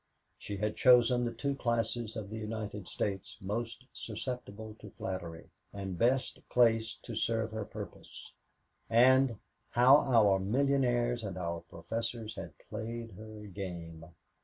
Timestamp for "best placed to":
5.95-7.13